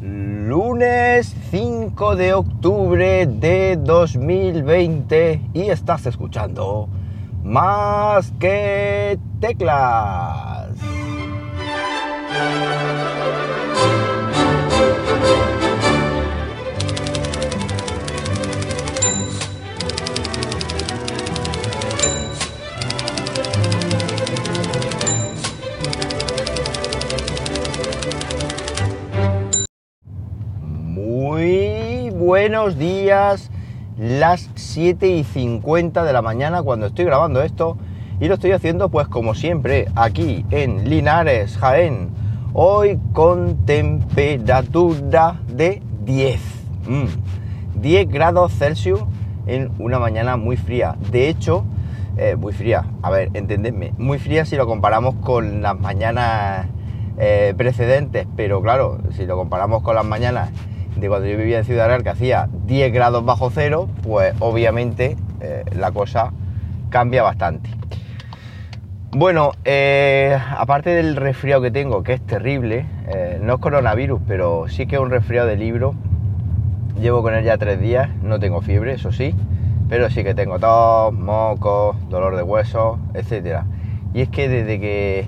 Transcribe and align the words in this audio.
Lunes 0.00 1.34
5 1.50 2.14
de 2.14 2.32
octubre 2.32 3.26
de 3.26 3.76
2020 3.76 5.40
y 5.52 5.70
estás 5.70 6.06
escuchando 6.06 6.88
más 7.42 8.32
que 8.38 9.18
teclas. 9.40 10.68
Buenos 32.48 32.78
días, 32.78 33.50
las 33.98 34.48
7 34.54 35.06
y 35.06 35.22
50 35.22 36.02
de 36.02 36.12
la 36.14 36.22
mañana 36.22 36.62
cuando 36.62 36.86
estoy 36.86 37.04
grabando 37.04 37.42
esto. 37.42 37.76
Y 38.20 38.28
lo 38.28 38.34
estoy 38.36 38.52
haciendo 38.52 38.88
pues 38.88 39.06
como 39.06 39.34
siempre 39.34 39.88
aquí 39.94 40.46
en 40.50 40.88
Linares, 40.88 41.58
Jaén, 41.58 42.08
hoy 42.54 42.98
con 43.12 43.66
temperatura 43.66 45.42
de 45.46 45.82
10, 46.06 46.40
mm, 46.88 47.82
10 47.82 48.08
grados 48.08 48.54
Celsius 48.54 49.02
en 49.46 49.70
una 49.78 49.98
mañana 49.98 50.38
muy 50.38 50.56
fría. 50.56 50.96
De 51.12 51.28
hecho, 51.28 51.66
eh, 52.16 52.34
muy 52.34 52.54
fría, 52.54 52.86
a 53.02 53.10
ver, 53.10 53.28
entendedme, 53.34 53.92
muy 53.98 54.18
fría 54.18 54.46
si 54.46 54.56
lo 54.56 54.66
comparamos 54.66 55.16
con 55.16 55.60
las 55.60 55.78
mañanas 55.78 56.66
eh, 57.18 57.52
precedentes, 57.58 58.26
pero 58.36 58.62
claro, 58.62 59.00
si 59.10 59.26
lo 59.26 59.36
comparamos 59.36 59.82
con 59.82 59.94
las 59.94 60.06
mañanas 60.06 60.48
de 61.00 61.08
cuando 61.08 61.28
yo 61.28 61.36
vivía 61.36 61.58
en 61.58 61.64
Ciudad 61.64 61.86
Real, 61.86 62.02
que 62.02 62.10
hacía 62.10 62.48
10 62.66 62.92
grados 62.92 63.24
bajo 63.24 63.50
cero, 63.50 63.88
pues 64.02 64.34
obviamente 64.40 65.16
eh, 65.40 65.64
la 65.76 65.92
cosa 65.92 66.32
cambia 66.90 67.22
bastante. 67.22 67.70
Bueno, 69.12 69.52
eh, 69.64 70.36
aparte 70.56 70.90
del 70.90 71.16
resfriado 71.16 71.62
que 71.62 71.70
tengo, 71.70 72.02
que 72.02 72.14
es 72.14 72.20
terrible, 72.20 72.86
eh, 73.08 73.38
no 73.40 73.54
es 73.54 73.60
coronavirus, 73.60 74.20
pero 74.26 74.66
sí 74.68 74.86
que 74.86 74.96
es 74.96 75.00
un 75.00 75.10
resfriado 75.10 75.46
de 75.46 75.56
libro. 75.56 75.94
Llevo 77.00 77.22
con 77.22 77.34
él 77.34 77.44
ya 77.44 77.56
tres 77.58 77.80
días, 77.80 78.10
no 78.22 78.40
tengo 78.40 78.60
fiebre, 78.60 78.94
eso 78.94 79.12
sí, 79.12 79.34
pero 79.88 80.10
sí 80.10 80.24
que 80.24 80.34
tengo 80.34 80.58
tos, 80.58 81.12
mocos, 81.12 81.96
dolor 82.10 82.36
de 82.36 82.42
huesos, 82.42 82.98
etc. 83.14 83.62
Y 84.14 84.22
es 84.22 84.28
que 84.28 84.48
desde 84.48 84.80
que 84.80 85.26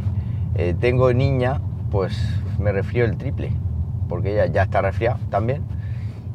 tengo 0.81 1.13
niña, 1.13 1.61
pues 1.91 2.19
me 2.59 2.73
resfrío 2.73 3.05
el 3.05 3.17
triple 3.17 3.53
porque 4.11 4.35
ella 4.35 4.47
ya 4.47 4.65
está 4.65 4.83
resfriada 4.83 5.19
también. 5.31 5.63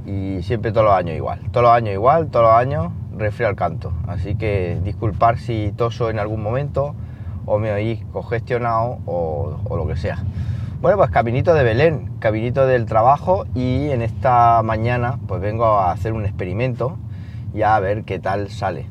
Y 0.07 0.41
siempre 0.41 0.71
todos 0.71 0.85
los 0.85 0.95
años 0.95 1.15
igual. 1.15 1.39
Todos 1.51 1.65
los 1.65 1.73
años 1.73 1.93
igual, 1.93 2.29
todos 2.29 2.45
los 2.45 2.55
años 2.55 2.91
resfriado 3.15 3.51
al 3.51 3.55
canto. 3.55 3.91
Así 4.07 4.35
que 4.35 4.79
disculpar 4.83 5.37
si 5.37 5.71
toso 5.77 6.09
en 6.09 6.17
algún 6.17 6.41
momento 6.41 6.95
o 7.45 7.59
me 7.59 7.71
oís 7.71 8.03
congestionado 8.11 8.99
o, 9.05 9.59
o 9.63 9.77
lo 9.77 9.85
que 9.85 9.95
sea. 9.95 10.23
Bueno, 10.81 10.97
pues 10.97 11.09
caminito 11.09 11.53
de 11.53 11.63
Belén, 11.63 12.11
caminito 12.19 12.65
del 12.65 12.85
trabajo 12.85 13.45
y 13.55 13.89
en 13.89 14.01
esta 14.01 14.61
mañana 14.63 15.19
pues 15.27 15.41
vengo 15.41 15.65
a 15.65 15.91
hacer 15.91 16.13
un 16.13 16.25
experimento 16.25 16.97
y 17.53 17.61
a 17.63 17.79
ver 17.79 18.03
qué 18.03 18.19
tal 18.19 18.49
sale. 18.49 18.87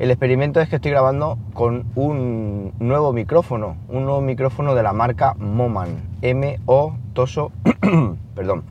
El 0.00 0.10
experimento 0.10 0.60
es 0.60 0.68
que 0.68 0.76
estoy 0.76 0.90
grabando 0.90 1.38
con 1.52 1.84
un 1.94 2.72
nuevo 2.80 3.12
micrófono, 3.12 3.76
un 3.88 4.04
nuevo 4.04 4.20
micrófono 4.20 4.74
de 4.74 4.82
la 4.82 4.92
marca 4.92 5.34
Moman, 5.34 6.02
M-O 6.20 6.96
Toso, 7.12 7.52
perdón, 8.34 8.64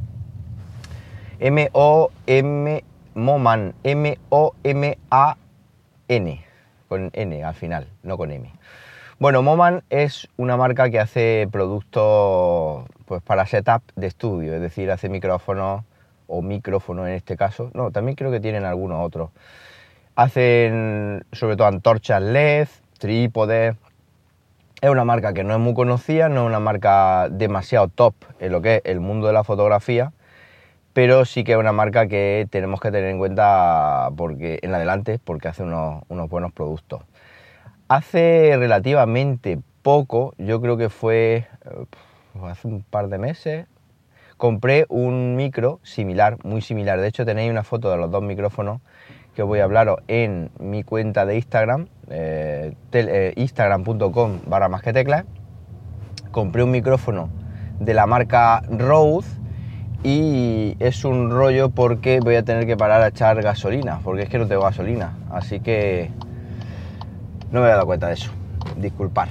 M-O-M 1.40 2.84
Moman, 3.16 3.74
M-O-M-A-N, 3.84 4.26
con 6.90 7.10
N 7.14 7.44
al 7.44 7.56
final, 7.56 7.88
no 8.04 8.18
con 8.18 8.30
M. 8.32 8.52
Bueno, 9.18 9.42
Moman 9.42 9.84
es 9.90 10.28
una 10.36 10.58
marca 10.58 10.90
que 10.90 11.00
hace 11.00 11.48
productos 11.50 12.86
pues, 13.06 13.22
para 13.22 13.46
setup 13.46 13.82
de 13.96 14.08
estudio, 14.08 14.56
es 14.56 14.62
decir, 14.62 14.92
hace 14.92 15.08
micrófonos 15.08 15.84
o 16.28 16.42
micrófono 16.42 17.08
en 17.08 17.14
este 17.14 17.38
caso. 17.38 17.72
No, 17.74 17.92
también 17.92 18.18
creo 18.18 18.30
que 18.30 18.42
tienen 18.42 18.66
algunos 18.66 19.06
otros. 19.06 19.30
Hacen 20.16 21.26
sobre 21.32 21.56
todo 21.56 21.68
antorchas 21.68 22.22
LED, 22.22 22.68
trípodes. 23.00 23.76
Es 24.80 24.90
una 24.90 25.06
marca 25.06 25.34
que 25.34 25.44
no 25.44 25.54
es 25.54 25.60
muy 25.60 25.74
conocida, 25.74 26.30
no 26.30 26.42
es 26.42 26.48
una 26.48 26.60
marca 26.60 27.30
demasiado 27.30 27.88
top 27.88 28.14
en 28.40 28.52
lo 28.52 28.62
que 28.62 28.76
es 28.76 28.82
el 28.86 29.00
mundo 29.00 29.28
de 29.28 29.34
la 29.34 29.44
fotografía, 29.44 30.12
pero 30.94 31.26
sí 31.26 31.44
que 31.44 31.54
es 31.54 31.58
una 31.58 31.72
marca 31.72 32.08
que 32.08 32.48
tenemos 32.52 32.80
que 32.80 32.92
tener 32.92 33.10
en 33.10 33.18
cuenta 33.18 34.12
porque, 34.16 34.60
en 34.62 34.76
adelante 34.76 35.20
porque 35.24 35.48
hace 35.48 35.64
unos, 35.64 36.04
unos 36.10 36.30
buenos 36.30 36.52
productos. 36.52 37.02
Hace 37.88 38.56
relativamente 38.58 39.60
poco, 39.82 40.36
yo 40.38 40.62
creo 40.62 40.78
que 40.78 40.90
fue 40.90 41.48
eh, 41.66 41.86
hace 42.44 42.68
un 42.68 42.84
par 42.84 43.08
de 43.08 43.18
meses, 43.18 43.66
compré 44.38 44.86
un 44.90 45.36
micro 45.36 45.80
similar, 45.84 46.38
muy 46.44 46.62
similar. 46.62 47.00
De 47.00 47.08
hecho, 47.08 47.26
tenéis 47.26 47.50
una 47.50 47.64
foto 47.64 47.90
de 47.90 47.98
los 47.98 48.12
dos 48.12 48.22
micrófonos 48.22 48.82
que 49.36 49.44
voy 49.44 49.60
a 49.60 49.64
hablaros 49.64 50.00
en 50.08 50.52
mi 50.60 50.84
cuenta 50.84 51.26
de 51.26 51.36
Instagram, 51.36 51.88
eh, 52.10 52.76
eh, 52.92 53.34
instagram.com 53.36 54.40
barra 54.46 54.70
más 54.70 54.82
que 54.82 54.94
teclas. 54.94 55.26
Compré 56.32 56.64
un 56.64 56.72
micrófono 56.72 57.30
de 57.80 57.94
la 57.94 58.06
marca 58.06 58.62
Rode 58.70 59.26
y 60.04 60.76
es 60.80 61.06
un 61.06 61.32
rollo 61.32 61.70
porque 61.70 62.20
voy 62.20 62.36
a 62.36 62.44
tener 62.44 62.66
que 62.66 62.78
parar 62.78 63.02
a 63.02 63.08
echar 63.08 63.42
gasolina, 63.42 64.00
porque 64.04 64.24
es 64.24 64.30
que 64.30 64.38
no 64.38 64.48
tengo 64.48 64.64
gasolina, 64.64 65.14
así 65.32 65.60
que 65.60 66.12
no 67.52 67.62
me 67.62 67.68
he 67.68 67.70
dado 67.70 67.86
cuenta 67.86 68.08
de 68.08 68.14
eso. 68.14 68.32
Disculpar. 68.78 69.30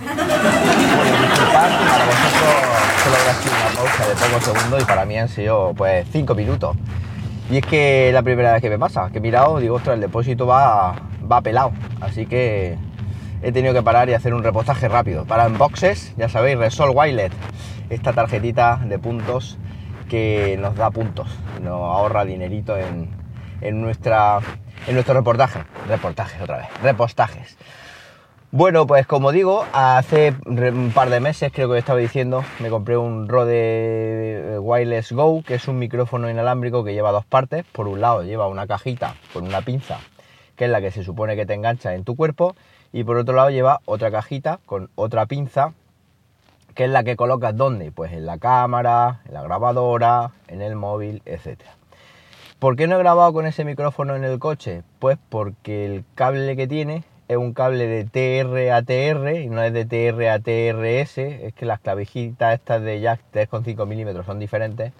Bueno, 0.00 0.22
disculpar, 0.22 1.70
para 1.70 2.04
vosotros 2.06 2.74
solo 3.02 3.16
habrá 3.16 3.34
sido 3.34 3.54
una 3.54 3.76
pausa 3.76 4.08
de 4.08 4.14
pocos 4.14 4.44
segundos 4.44 4.82
y 4.82 4.84
para 4.86 5.04
mí 5.04 5.18
han 5.18 5.28
sido 5.28 5.74
pues 5.74 6.06
5 6.10 6.34
minutos. 6.34 6.76
Y 7.54 7.58
es 7.58 7.66
que 7.66 8.10
la 8.12 8.24
primera 8.24 8.52
vez 8.52 8.62
que 8.62 8.68
me 8.68 8.80
pasa, 8.80 9.10
que 9.12 9.18
he 9.18 9.20
mirado, 9.20 9.60
digo, 9.60 9.76
ostras, 9.76 9.94
el 9.94 10.00
depósito 10.00 10.44
va, 10.44 10.96
va 11.30 11.40
pelado. 11.40 11.70
Así 12.00 12.26
que 12.26 12.76
he 13.42 13.52
tenido 13.52 13.72
que 13.72 13.80
parar 13.80 14.08
y 14.08 14.14
hacer 14.14 14.34
un 14.34 14.42
repostaje 14.42 14.88
rápido. 14.88 15.24
Para 15.24 15.46
boxes, 15.46 16.12
ya 16.16 16.28
sabéis, 16.28 16.58
Resol 16.58 16.90
Wilet, 16.92 17.32
esta 17.90 18.12
tarjetita 18.12 18.80
de 18.84 18.98
puntos 18.98 19.56
que 20.08 20.56
nos 20.60 20.74
da 20.74 20.90
puntos, 20.90 21.28
nos 21.62 21.74
ahorra 21.74 22.24
dinerito 22.24 22.76
en, 22.76 23.10
en, 23.60 23.80
nuestra, 23.80 24.40
en 24.88 24.94
nuestro 24.94 25.14
reportaje. 25.14 25.60
Reportajes 25.86 26.42
otra 26.42 26.56
vez, 26.56 26.66
repostajes. 26.82 27.56
Bueno, 28.56 28.86
pues 28.86 29.04
como 29.04 29.32
digo, 29.32 29.66
hace 29.72 30.32
un 30.46 30.92
par 30.94 31.10
de 31.10 31.18
meses, 31.18 31.50
creo 31.52 31.68
que 31.68 31.76
estaba 31.76 31.98
diciendo, 31.98 32.44
me 32.60 32.70
compré 32.70 32.96
un 32.96 33.28
Rode 33.28 34.60
Wireless 34.60 35.10
Go, 35.10 35.42
que 35.42 35.54
es 35.54 35.66
un 35.66 35.80
micrófono 35.80 36.30
inalámbrico 36.30 36.84
que 36.84 36.94
lleva 36.94 37.10
dos 37.10 37.24
partes. 37.24 37.64
Por 37.72 37.88
un 37.88 38.00
lado 38.00 38.22
lleva 38.22 38.46
una 38.46 38.68
cajita 38.68 39.16
con 39.32 39.44
una 39.44 39.62
pinza, 39.62 39.98
que 40.54 40.66
es 40.66 40.70
la 40.70 40.80
que 40.80 40.92
se 40.92 41.02
supone 41.02 41.34
que 41.34 41.46
te 41.46 41.54
engancha 41.54 41.94
en 41.94 42.04
tu 42.04 42.14
cuerpo, 42.14 42.54
y 42.92 43.02
por 43.02 43.16
otro 43.16 43.34
lado 43.34 43.50
lleva 43.50 43.80
otra 43.86 44.12
cajita 44.12 44.60
con 44.66 44.88
otra 44.94 45.26
pinza, 45.26 45.72
que 46.76 46.84
es 46.84 46.90
la 46.90 47.02
que 47.02 47.16
colocas 47.16 47.56
donde? 47.56 47.90
Pues 47.90 48.12
en 48.12 48.24
la 48.24 48.38
cámara, 48.38 49.22
en 49.26 49.34
la 49.34 49.42
grabadora, 49.42 50.30
en 50.46 50.62
el 50.62 50.76
móvil, 50.76 51.22
etc. 51.24 51.58
¿Por 52.60 52.76
qué 52.76 52.86
no 52.86 52.94
he 52.94 53.00
grabado 53.00 53.32
con 53.32 53.46
ese 53.46 53.64
micrófono 53.64 54.14
en 54.14 54.22
el 54.22 54.38
coche? 54.38 54.84
Pues 55.00 55.18
porque 55.28 55.86
el 55.86 56.04
cable 56.14 56.54
que 56.54 56.68
tiene 56.68 57.02
es 57.28 57.36
un 57.36 57.54
cable 57.54 57.86
de 57.86 58.04
TR 58.04 58.70
a 58.70 58.82
TR 58.82 59.40
y 59.40 59.48
no 59.48 59.62
es 59.62 59.72
de 59.72 59.84
TR 59.84 60.28
a 60.28 60.38
TRS, 60.38 61.18
es 61.18 61.54
que 61.54 61.64
las 61.64 61.80
clavijitas 61.80 62.54
estas 62.54 62.82
de 62.82 63.00
jack 63.00 63.20
3,5 63.32 63.86
milímetros 63.86 64.26
son 64.26 64.38
diferentes 64.38 64.92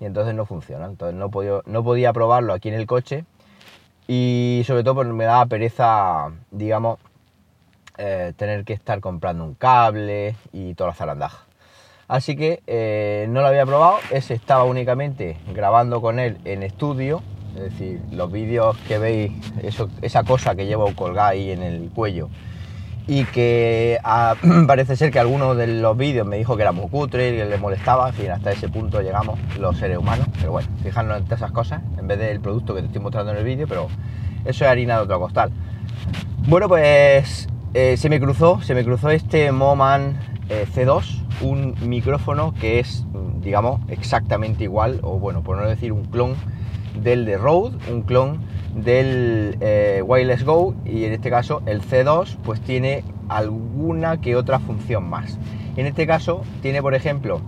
y 0.00 0.04
entonces 0.04 0.34
no 0.34 0.44
funciona. 0.44 0.86
Entonces 0.86 1.18
no, 1.18 1.30
podía, 1.30 1.60
no 1.64 1.82
podía 1.82 2.12
probarlo 2.12 2.52
aquí 2.52 2.68
en 2.68 2.74
el 2.74 2.86
coche 2.86 3.24
y 4.06 4.62
sobre 4.66 4.84
todo 4.84 4.96
porque 4.96 5.12
me 5.12 5.24
daba 5.24 5.46
pereza, 5.46 6.30
digamos, 6.50 6.98
eh, 7.98 8.32
tener 8.36 8.64
que 8.64 8.72
estar 8.72 9.00
comprando 9.00 9.44
un 9.44 9.54
cable 9.54 10.36
y 10.52 10.74
toda 10.74 10.90
la 10.90 10.94
zarandaja. 10.94 11.46
Así 12.08 12.36
que 12.36 12.62
eh, 12.66 13.26
no 13.30 13.40
lo 13.40 13.46
había 13.46 13.64
probado, 13.64 13.98
ese 14.10 14.34
estaba 14.34 14.64
únicamente 14.64 15.38
grabando 15.54 16.02
con 16.02 16.18
él 16.18 16.36
en 16.44 16.62
estudio 16.62 17.22
es 17.56 17.62
decir, 17.62 18.00
los 18.10 18.30
vídeos 18.32 18.76
que 18.88 18.98
veis, 18.98 19.32
eso, 19.62 19.88
esa 20.00 20.22
cosa 20.24 20.54
que 20.54 20.66
llevo 20.66 20.94
colgada 20.94 21.28
ahí 21.28 21.50
en 21.50 21.62
el 21.62 21.90
cuello. 21.90 22.28
Y 23.06 23.24
que 23.24 23.98
ah, 24.04 24.34
parece 24.66 24.96
ser 24.96 25.10
que 25.10 25.18
alguno 25.18 25.54
de 25.54 25.66
los 25.66 25.96
vídeos 25.96 26.26
me 26.26 26.38
dijo 26.38 26.56
que 26.56 26.62
era 26.62 26.72
muy 26.72 26.88
cutre 26.88 27.30
y 27.30 27.36
que 27.36 27.44
le 27.44 27.58
molestaba, 27.58 28.08
en 28.08 28.14
fin, 28.14 28.30
hasta 28.30 28.52
ese 28.52 28.68
punto 28.68 29.02
llegamos 29.02 29.38
los 29.58 29.76
seres 29.76 29.98
humanos, 29.98 30.26
pero 30.38 30.52
bueno, 30.52 30.68
fijarnos 30.82 31.18
en 31.18 31.32
esas 31.32 31.52
cosas 31.52 31.82
en 31.98 32.06
vez 32.06 32.18
del 32.18 32.40
producto 32.40 32.74
que 32.74 32.80
te 32.80 32.86
estoy 32.86 33.02
mostrando 33.02 33.32
en 33.32 33.38
el 33.38 33.44
vídeo, 33.44 33.66
pero 33.68 33.88
eso 34.44 34.64
es 34.64 34.70
harina 34.70 34.96
de 34.96 35.02
otro 35.02 35.20
costal. 35.20 35.50
Bueno, 36.46 36.68
pues 36.68 37.48
eh, 37.74 37.96
se 37.96 38.08
me 38.08 38.20
cruzó, 38.20 38.60
se 38.62 38.74
me 38.74 38.84
cruzó 38.84 39.10
este 39.10 39.50
Moman 39.52 40.18
eh, 40.48 40.66
C2, 40.72 41.22
un 41.40 41.74
micrófono 41.88 42.54
que 42.60 42.80
es, 42.80 43.04
digamos, 43.40 43.80
exactamente 43.88 44.64
igual, 44.64 45.00
o 45.02 45.18
bueno, 45.18 45.42
por 45.42 45.56
no 45.56 45.68
decir 45.68 45.92
un 45.92 46.04
clon 46.04 46.34
del 46.94 47.24
de 47.24 47.36
Rode, 47.36 47.76
un 47.90 48.02
clon 48.02 48.40
del 48.74 49.56
eh, 49.60 50.02
Wireless 50.04 50.44
Go 50.44 50.74
y 50.84 51.04
en 51.04 51.12
este 51.12 51.30
caso 51.30 51.62
el 51.66 51.82
C2 51.82 52.36
pues 52.42 52.60
tiene 52.60 53.04
alguna 53.28 54.20
que 54.20 54.36
otra 54.36 54.58
función 54.58 55.08
más. 55.08 55.38
En 55.76 55.86
este 55.86 56.06
caso 56.06 56.42
tiene 56.60 56.82
por 56.82 56.94
ejemplo 56.94 57.40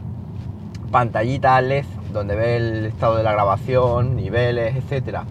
pantallita 0.91 1.61
LED 1.61 1.85
donde 2.12 2.37
ve 2.37 2.56
el 2.56 2.87
estado 2.87 3.17
de 3.17 3.23
la 3.23 3.32
grabación, 3.32 4.17
niveles, 4.17 4.76
etcétera, 4.76 5.25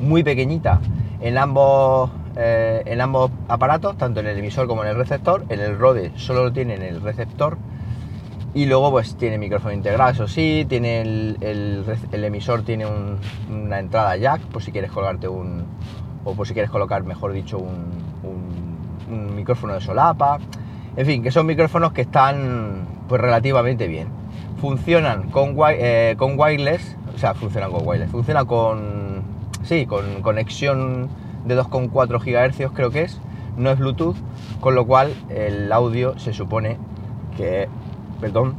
muy 0.00 0.22
pequeñita 0.22 0.80
en 1.20 1.36
ambos, 1.38 2.10
eh, 2.36 2.82
en 2.86 3.00
ambos 3.00 3.30
aparatos, 3.48 3.96
tanto 3.98 4.20
en 4.20 4.26
el 4.26 4.38
emisor 4.38 4.66
como 4.66 4.82
en 4.82 4.88
el 4.88 4.96
receptor. 4.96 5.44
En 5.50 5.60
el 5.60 5.78
Rode 5.78 6.12
solo 6.16 6.44
lo 6.44 6.52
tiene 6.52 6.74
en 6.74 6.82
el 6.82 7.00
receptor 7.02 7.58
y 8.52 8.66
luego 8.66 8.90
pues 8.90 9.16
tiene 9.16 9.38
micrófono 9.38 9.72
integrado, 9.72 10.10
eso 10.10 10.28
sí, 10.28 10.66
tiene 10.68 11.02
el, 11.02 11.84
emisor 12.10 12.62
tiene 12.62 12.86
una 13.48 13.78
entrada 13.78 14.16
jack 14.16 14.40
por 14.42 14.62
si 14.62 14.72
quieres 14.72 14.90
colgarte 14.90 15.28
un, 15.28 15.64
o 16.24 16.34
por 16.34 16.46
si 16.46 16.52
quieres 16.52 16.70
colocar, 16.70 17.04
mejor 17.04 17.32
dicho, 17.32 17.58
un, 17.58 18.00
micrófono 19.34 19.72
de 19.74 19.80
solapa. 19.80 20.38
En 20.96 21.06
fin, 21.06 21.22
que 21.22 21.30
son 21.30 21.46
micrófonos 21.46 21.92
que 21.92 22.02
están 22.02 22.86
pues 23.08 23.20
relativamente 23.20 23.88
bien. 23.88 24.08
Funcionan 24.60 25.30
con, 25.30 25.56
eh, 25.70 26.14
con 26.18 26.38
wireless, 26.38 26.96
o 27.14 27.18
sea, 27.18 27.34
funcionan 27.34 27.72
con 27.72 27.86
wireless, 27.86 28.10
funciona 28.10 28.44
con, 28.44 29.22
sí, 29.64 29.86
con 29.86 30.22
conexión 30.22 31.08
de 31.44 31.58
2,4 31.58 32.20
GHz 32.20 32.72
creo 32.74 32.90
que 32.90 33.02
es, 33.02 33.20
no 33.56 33.70
es 33.70 33.78
Bluetooth, 33.78 34.16
con 34.60 34.74
lo 34.74 34.86
cual 34.86 35.12
el 35.30 35.72
audio 35.72 36.18
se 36.18 36.32
supone 36.32 36.76
que 37.36 37.68
perdón, 38.20 38.54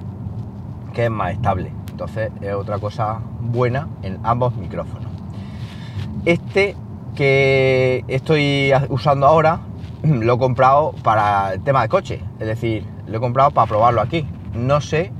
que 0.94 1.06
es 1.06 1.12
más 1.12 1.34
estable. 1.34 1.72
Entonces 1.90 2.32
es 2.42 2.54
otra 2.54 2.80
cosa 2.80 3.20
buena 3.40 3.88
en 4.04 4.20
ambos 4.24 4.56
micrófonos. 4.56 5.12
Este 6.26 6.76
que 7.16 8.04
estoy 8.08 8.72
usando 8.90 9.28
ahora 9.28 9.60
lo 10.04 10.34
he 10.34 10.38
comprado 10.38 10.94
para 11.04 11.54
el 11.54 11.64
tema 11.64 11.82
de 11.84 11.90
coche, 11.90 12.22
es 12.40 12.48
decir, 12.48 12.86
lo 13.08 13.18
he 13.18 13.20
comprado 13.20 13.52
para 13.52 13.68
probarlo 13.68 14.02
aquí. 14.02 14.28
No 14.54 14.82
sé 14.82 15.12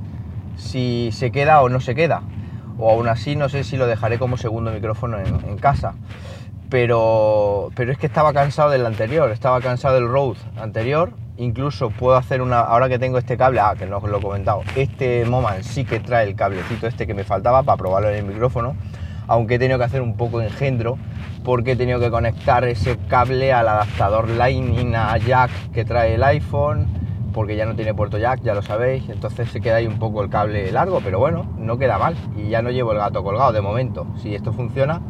si 0.56 1.10
se 1.12 1.30
queda 1.30 1.62
o 1.62 1.68
no 1.68 1.80
se 1.80 1.94
queda, 1.94 2.22
o 2.78 2.90
aún 2.90 3.08
así 3.08 3.36
no 3.36 3.48
sé 3.48 3.64
si 3.64 3.76
lo 3.76 3.86
dejaré 3.86 4.18
como 4.18 4.36
segundo 4.36 4.70
micrófono 4.72 5.18
en, 5.18 5.56
casa. 5.58 5.94
Pero, 6.68 7.70
pero 7.74 7.92
es 7.92 7.98
que 7.98 8.06
estaba 8.06 8.32
cansado 8.32 8.70
del 8.70 8.86
anterior, 8.86 9.30
estaba 9.30 9.60
cansado 9.60 9.94
del 9.94 10.08
Rode 10.08 10.38
anterior 10.56 11.12
Incluso 11.38 11.90
puedo 11.90 12.16
hacer 12.16 12.42
una, 12.42 12.60
ahora 12.60 12.88
que 12.88 12.98
tengo 12.98 13.16
este 13.16 13.38
cable, 13.38 13.60
ah, 13.60 13.74
que 13.78 13.86
no 13.86 13.98
os 13.98 14.04
lo 14.04 14.18
he 14.18 14.22
comentado, 14.22 14.62
este 14.76 15.24
Moman 15.24 15.64
sí 15.64 15.84
que 15.84 15.98
trae 15.98 16.28
el 16.28 16.36
cablecito 16.36 16.86
este 16.86 17.06
que 17.06 17.14
me 17.14 17.24
faltaba 17.24 17.62
para 17.62 17.78
probarlo 17.78 18.10
en 18.10 18.16
el 18.16 18.24
micrófono, 18.24 18.76
aunque 19.26 19.54
he 19.54 19.58
tenido 19.58 19.78
que 19.78 19.84
hacer 19.84 20.02
un 20.02 20.16
poco 20.16 20.40
de 20.40 20.48
engendro 20.48 20.98
porque 21.42 21.72
he 21.72 21.76
tenido 21.76 21.98
que 22.00 22.10
conectar 22.10 22.64
ese 22.64 22.98
cable 23.08 23.52
al 23.52 23.66
adaptador 23.66 24.28
Lightning 24.28 24.94
a 24.94 25.16
jack 25.16 25.50
que 25.72 25.84
trae 25.84 26.14
el 26.14 26.22
iPhone, 26.22 26.86
porque 27.32 27.56
ya 27.56 27.64
no 27.64 27.74
tiene 27.74 27.94
puerto 27.94 28.18
jack, 28.18 28.42
ya 28.42 28.54
lo 28.54 28.60
sabéis, 28.60 29.08
entonces 29.08 29.50
se 29.50 29.60
queda 29.60 29.76
ahí 29.76 29.86
un 29.86 29.98
poco 29.98 30.22
el 30.22 30.28
cable 30.28 30.70
largo, 30.70 31.00
pero 31.02 31.18
bueno, 31.18 31.46
no 31.56 31.78
queda 31.78 31.98
mal 31.98 32.14
y 32.36 32.50
ya 32.50 32.60
no 32.60 32.70
llevo 32.70 32.92
el 32.92 32.98
gato 32.98 33.24
colgado 33.24 33.52
de 33.52 33.62
momento. 33.62 34.06
Si 34.18 34.34
esto 34.34 34.52
funciona 34.52 35.00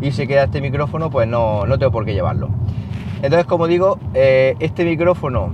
y 0.00 0.12
se 0.12 0.26
queda 0.26 0.44
este 0.44 0.60
micrófono, 0.60 1.10
pues 1.10 1.26
no, 1.28 1.66
no 1.66 1.78
tengo 1.78 1.92
por 1.92 2.04
qué 2.04 2.14
llevarlo. 2.14 2.48
Entonces, 3.22 3.46
como 3.46 3.66
digo, 3.66 3.98
eh, 4.14 4.54
este 4.60 4.84
micrófono 4.84 5.50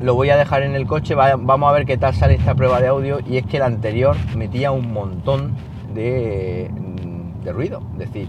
lo 0.00 0.14
voy 0.14 0.30
a 0.30 0.36
dejar 0.36 0.62
en 0.62 0.74
el 0.74 0.86
coche, 0.86 1.14
vamos 1.14 1.68
a 1.68 1.72
ver 1.72 1.84
qué 1.84 1.96
tal 1.96 2.14
sale 2.14 2.34
esta 2.34 2.54
prueba 2.54 2.80
de 2.80 2.88
audio 2.88 3.18
y 3.26 3.36
es 3.36 3.46
que 3.46 3.58
el 3.58 3.64
anterior 3.64 4.16
metía 4.36 4.70
un 4.70 4.92
montón 4.92 5.52
de, 5.92 6.70
mm, 6.72 7.48
ruido, 7.48 7.82
es 7.94 7.98
decir, 7.98 8.28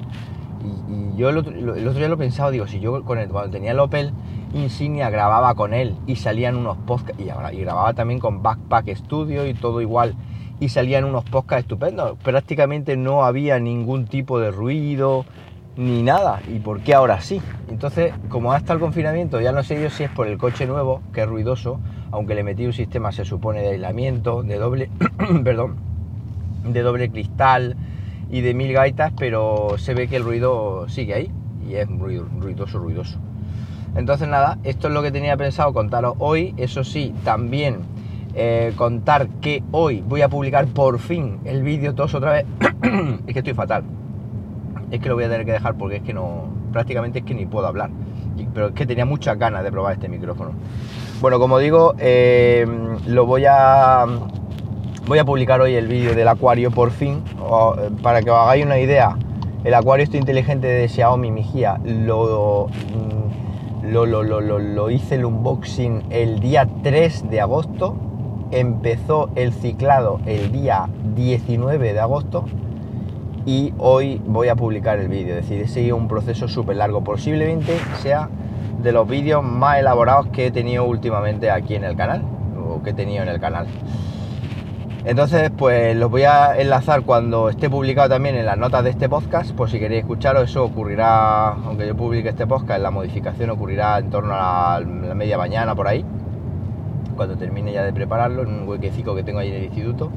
y, 0.64 1.18
yo 1.18 1.30
el 1.30 1.38
otro, 1.38 1.54
día 1.54 2.08
lo 2.08 2.16
he 2.16 2.18
pensado, 2.18 2.52
digo, 2.52 2.68
si 2.68 2.80
yo 2.80 3.04
con 3.04 3.20
el, 3.20 3.30
cuando 3.30 3.52
tenía 3.52 3.72
el 3.72 3.80
Opel 3.80 4.12
Insignia 4.54 5.10
grababa 5.10 5.54
con 5.56 5.74
él 5.74 5.96
y 6.08 6.16
salían 6.16 6.58
unos 6.58 6.78
podcasts, 6.78 7.22
y, 7.22 7.26
y 7.56 7.62
grababa 7.62 7.94
también 7.94 8.20
con 8.20 8.42
Backpack 8.42 8.96
Studio 8.96 9.48
y 9.48 9.54
todo 9.54 9.82
igual, 9.82 10.16
y 10.62 10.70
salían 10.70 11.06
unos 11.06 11.26
podcasts 11.26 11.64
estupendos, 11.64 12.20
prácticamente 12.20 12.96
no 12.96 13.26
había 13.26 13.60
ningún 13.60 14.06
tipo 14.06 14.40
de 14.40 14.52
ruido, 14.52 15.26
ni 15.76 16.04
nada. 16.04 16.40
¿Y 16.48 16.60
por 16.60 16.82
qué 16.82 16.94
ahora 16.94 17.20
sí? 17.20 17.42
Entonces, 17.68 18.14
como 18.30 18.54
hasta 18.54 18.72
el 18.74 18.80
confinamiento, 18.80 19.42
ya 19.42 19.52
no 19.52 19.64
sé 19.64 19.82
yo 19.82 19.90
si 19.90 20.04
es 20.04 20.12
por 20.12 20.28
el 20.28 20.38
coche 20.38 20.68
nuevo, 20.68 21.02
que 21.14 21.22
es 21.22 21.28
ruidoso, 21.28 21.80
aunque 22.12 22.36
le 22.36 22.44
metí 22.44 22.68
un 22.68 22.74
sistema, 22.74 23.12
se 23.12 23.26
supone, 23.26 23.62
de 23.62 23.70
aislamiento, 23.70 24.44
de 24.44 24.60
doble, 24.60 24.90
perdón, 25.44 25.78
de 26.64 26.82
doble 26.84 27.10
cristal 27.10 27.76
y 28.30 28.42
de 28.42 28.54
mil 28.54 28.72
gaitas, 28.72 29.14
pero 29.18 29.80
se 29.80 29.96
ve 29.96 30.08
que 30.08 30.18
el 30.18 30.24
ruido 30.24 30.88
sigue 30.90 31.16
ahí 31.16 31.32
y 31.68 31.74
es 31.74 31.88
ruidoso, 31.90 32.78
ruidoso. 32.78 33.18
Entonces, 33.96 34.28
nada, 34.28 34.60
esto 34.64 34.90
es 34.90 34.94
lo 34.94 35.02
que 35.02 35.12
tenía 35.12 35.36
pensado 35.38 35.74
contaros 35.74 36.14
hoy. 36.20 36.54
Eso 36.58 36.84
sí, 36.84 37.16
también 37.24 37.80
eh, 38.36 38.74
contar 38.76 39.28
que 39.42 39.64
hoy 39.72 40.04
voy 40.08 40.22
a 40.22 40.30
publicar 40.30 40.66
por 40.68 41.00
fin 41.00 41.40
el 41.46 41.64
vídeo 41.64 41.96
todos 41.96 42.14
otra 42.16 42.32
vez. 42.34 42.46
es 43.28 43.34
que 43.34 43.40
estoy 43.40 43.54
fatal 43.54 43.84
es 44.92 45.00
que 45.00 45.10
lo 45.10 45.16
voy 45.16 45.24
a 45.24 45.30
tener 45.30 45.46
que 45.46 45.54
dejar 45.54 45.76
porque 45.76 45.98
es 45.98 46.04
que 46.04 46.14
no, 46.14 46.44
prácticamente 46.72 47.20
es 47.20 47.26
que 47.26 47.34
ni 47.34 47.46
puedo 47.46 47.66
hablar. 47.66 47.90
pero 48.54 48.68
es 48.68 48.74
que 48.74 48.86
tenía 48.86 49.06
muchas 49.06 49.40
ganas 49.40 49.64
de 49.64 49.72
probar 49.72 49.94
este 49.94 50.10
micrófono. 50.10 50.52
Bueno, 51.22 51.40
como 51.40 51.58
digo, 51.60 51.96
eh, 51.98 52.68
lo 53.08 53.26
voy 53.26 53.46
a, 53.48 54.06
voy 55.08 55.20
a 55.20 55.26
publicar 55.26 55.62
hoy 55.62 55.76
el 55.76 55.88
vídeo 55.88 56.14
del 56.14 56.28
acuario 56.28 56.72
por 56.72 56.92
fin, 56.92 57.24
para 58.04 58.22
que 58.22 58.30
os 58.30 58.38
hagáis 58.38 58.66
una 58.66 58.80
idea. 58.80 59.18
El 59.64 59.76
acuario 59.76 60.04
este 60.04 60.18
inteligente 60.18 60.68
de 60.68 60.90
Xiaomi 60.90 61.32
lo, 61.86 62.68
mm, 62.68 63.92
lo, 63.92 64.06
lo, 64.06 64.24
lo, 64.24 64.60
lo 64.60 64.90
hice 64.90 65.16
el 65.16 65.26
unboxing 65.26 66.04
el 66.10 66.40
día 66.40 66.68
3 66.84 67.30
de 67.30 67.42
agosto. 67.42 67.96
Empezó 68.52 69.30
el 69.36 69.54
ciclado 69.54 70.20
el 70.26 70.52
día 70.52 70.90
19 71.16 71.94
de 71.94 72.00
agosto 72.00 72.46
y 73.46 73.74
hoy 73.78 74.22
voy 74.26 74.50
a 74.50 74.56
publicar 74.56 75.00
el 75.00 75.08
vídeo. 75.08 75.38
Es 75.38 75.48
decir, 75.48 75.68
sigue 75.70 75.94
un 75.94 76.08
proceso 76.08 76.48
súper 76.48 76.78
largo. 76.78 77.04
Posiblemente 77.04 77.78
sea 78.02 78.30
de 78.84 78.92
los 78.92 79.08
vídeos 79.08 79.44
más 79.44 79.80
elaborados 79.80 80.28
que 80.28 80.48
he 80.48 80.52
tenido 80.52 80.86
últimamente 80.86 81.50
aquí 81.50 81.76
en 81.76 81.84
el 81.84 81.96
canal 81.96 82.24
o 82.70 82.82
que 82.84 82.92
he 82.92 82.94
tenido 82.94 83.24
en 83.24 83.30
el 83.30 83.40
canal. 83.40 83.68
Entonces, 85.04 85.50
pues 85.58 85.96
los 85.96 86.12
voy 86.12 86.24
a 86.24 86.56
enlazar 86.60 87.02
cuando 87.02 87.50
esté 87.50 87.72
publicado 87.72 88.10
también 88.10 88.36
en 88.36 88.46
las 88.46 88.58
notas 88.58 88.84
de 88.84 88.92
este 88.92 89.10
podcast, 89.10 89.52
por 89.52 89.68
si 89.68 89.80
queréis 89.80 90.02
escucharlo, 90.02 90.42
eso 90.42 90.64
ocurrirá, 90.64 91.54
aunque 91.54 91.88
yo 91.88 91.98
publique 91.98 92.30
este 92.30 92.46
podcast, 92.46 92.80
la 92.82 92.92
modificación 92.92 93.50
ocurrirá 93.50 93.98
en 93.98 94.12
torno 94.12 94.36
a 94.36 94.80
la, 94.80 95.16
media 95.16 95.40
mañana 95.40 95.74
por 95.74 95.88
ahí, 95.88 96.06
cuando 97.16 97.36
termine 97.36 97.72
ya 97.72 97.84
de 97.84 97.94
prepararlo, 97.94 98.44
en 98.44 98.50
un 98.50 98.68
huequecito 98.68 99.16
que 99.16 99.24
tengo 99.24 99.40
ahí 99.40 99.50
en 99.50 99.56
el 99.56 99.64
instituto 99.66 100.12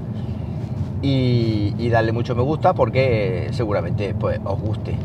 y, 1.04 1.88
darle 1.90 2.12
mucho 2.12 2.34
me 2.34 2.42
gusta 2.42 2.72
porque 2.74 3.48
seguramente 3.52 4.14
pues, 4.14 4.40
os 4.44 4.60
guste. 4.60 4.96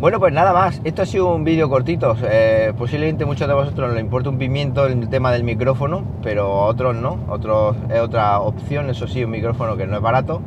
Bueno, 0.00 0.18
pues 0.20 0.32
nada 0.32 0.52
más. 0.52 0.80
Esto 0.84 1.02
ha 1.02 1.06
sido 1.06 1.34
un 1.34 1.42
vídeo 1.44 1.68
cortito. 1.68 2.16
Eh, 2.24 2.72
posiblemente 2.76 3.24
muchos 3.24 3.48
de 3.48 3.54
vosotros 3.54 3.88
no 3.88 3.94
le 3.94 4.00
importa 4.00 4.28
un 4.28 4.38
pimiento 4.38 4.86
el 4.86 5.08
tema 5.08 5.32
del 5.32 5.44
micrófono, 5.44 6.04
pero 6.22 6.62
a 6.62 6.66
otros 6.66 6.94
no. 6.96 7.20
Otros 7.28 7.76
es 7.88 8.00
otra 8.00 8.40
opción. 8.40 8.90
Eso 8.90 9.06
sí, 9.06 9.22
un 9.24 9.30
micrófono 9.30 9.76
que 9.76 9.86
no 9.86 9.96
es 9.96 10.02
barato. 10.02 10.42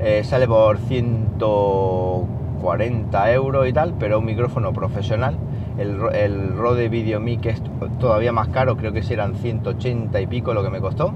Eh, 0.00 0.24
sale 0.24 0.48
por 0.48 0.78
140 0.78 3.32
euros 3.32 3.68
y 3.68 3.72
tal, 3.72 3.94
pero 3.98 4.18
un 4.18 4.24
micrófono 4.24 4.72
profesional. 4.72 5.36
El, 5.78 6.00
el 6.14 6.56
Rode 6.56 6.88
VideoMic 6.88 7.46
es 7.46 7.62
todavía 8.00 8.32
más 8.32 8.48
caro, 8.48 8.76
creo 8.76 8.92
que 8.92 9.02
serán 9.02 9.36
180 9.36 10.20
y 10.20 10.26
pico 10.26 10.54
lo 10.54 10.62
que 10.62 10.70
me 10.70 10.80
costó. 10.80 11.12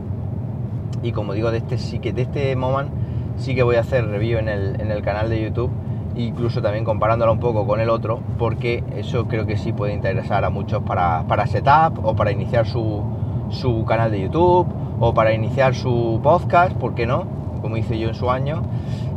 Y 1.03 1.13
como 1.13 1.35
digo, 1.35 1.51
de 1.51 1.59
este 1.59 1.79
sí 1.79 1.99
que 1.99 2.13
de 2.13 2.23
este 2.23 2.55
Moman 2.55 2.89
sí 3.37 3.55
que 3.55 3.63
voy 3.63 3.77
a 3.77 3.81
hacer 3.81 4.07
review 4.07 4.39
en 4.39 4.49
el, 4.49 5.03
canal 5.03 5.29
de 5.29 5.43
YouTube, 5.43 5.71
incluso 6.17 6.63
también 6.63 6.85
comparándolo 6.85 7.33
un 7.33 7.41
poco 7.41 7.67
con 7.67 7.81
el 7.81 7.91
otro, 7.91 8.21
porque 8.39 8.85
eso 8.97 9.27
creo 9.27 9.47
que 9.47 9.57
sí 9.57 9.73
puede 9.73 9.95
interesar 9.95 10.45
a 10.45 10.51
muchos 10.51 10.83
para, 10.83 11.25
para 11.27 11.47
setup 11.47 12.05
o 12.05 12.15
para 12.15 12.31
iniciar 12.31 12.67
su, 12.67 13.03
su 13.51 13.85
canal 13.85 14.11
de 14.11 14.21
YouTube 14.23 14.67
o 15.01 15.15
para 15.15 15.33
iniciar 15.33 15.75
su 15.75 16.21
podcast, 16.23 16.77
¿por 16.77 16.95
qué 16.95 17.07
no? 17.07 17.25
Como 17.61 17.77
hice 17.77 17.99
yo 17.99 18.09
en 18.09 18.15
su 18.15 18.31
año. 18.31 18.63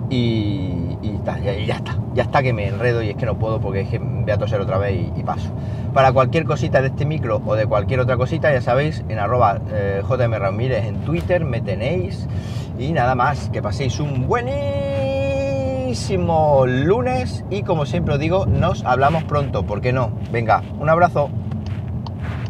Y, 0.10 0.96
ya, 1.24 1.76
está, 1.76 1.98
ya 2.14 2.24
está 2.24 2.44
que 2.44 2.54
me 2.54 2.68
enredo 2.68 3.02
y 3.02 3.10
es 3.10 3.16
que 3.16 3.26
no 3.26 3.40
puedo 3.40 3.60
porque 3.60 3.82
es 3.82 3.90
que 3.90 3.98
voy 4.00 4.30
a 4.32 4.38
toser 4.38 4.62
otra 4.62 4.78
vez 4.78 5.10
y, 5.16 5.24
paso. 5.24 5.50
Para 5.94 6.12
cualquier 6.12 6.46
cosita 6.46 6.82
de 6.82 6.88
este 6.90 7.06
micro 7.06 7.42
o 7.46 7.56
de 7.56 7.66
cualquier 7.66 8.00
otra 8.02 8.18
cosita, 8.18 8.52
ya 8.54 8.62
sabéis, 8.62 9.04
en 9.10 9.18
arroba 9.20 9.60
eh, 9.72 10.02
JM 10.08 10.34
Ramírez 10.34 10.86
en 10.86 11.02
Twitter 11.02 11.44
me 11.46 11.62
tenéis. 11.62 12.28
Y 12.78 12.92
nada 12.92 13.16
más, 13.16 13.50
que 13.50 13.62
paséis 13.62 14.00
un 14.00 14.28
buenísimo 14.28 14.66
lunes 16.68 17.46
y 17.50 17.64
como 17.64 17.86
siempre 17.86 18.16
os 18.16 18.20
digo, 18.20 18.46
nos 18.46 18.84
hablamos 18.84 19.24
pronto, 19.24 19.64
¿por 19.64 19.80
qué 19.82 19.94
no? 19.94 20.12
Venga, 20.32 20.62
un 20.80 20.90
abrazo. 20.90 21.30